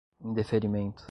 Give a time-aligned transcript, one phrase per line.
[0.23, 0.99] indeferimento